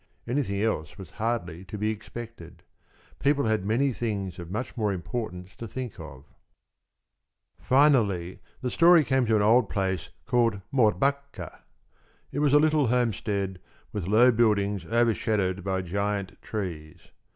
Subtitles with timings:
[0.27, 2.63] Anything else was hardly to be expected.
[3.19, 6.25] People had many things of much more importance to think of.
[7.59, 11.55] Finally the story came to an old place called Mårbacka.
[12.31, 13.59] It was a little homestead,
[13.93, 17.09] with low buildings overshadowed by giant trees.